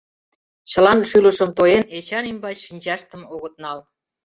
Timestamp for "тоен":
1.57-1.83